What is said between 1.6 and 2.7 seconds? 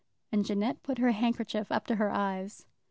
up to her eyes.